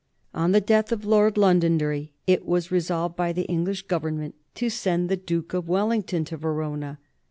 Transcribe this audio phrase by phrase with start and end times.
[0.33, 5.09] On the death of Lord Londonderry it was resolved by the English Government to send
[5.09, 6.97] the Duke of Wellington to Verona.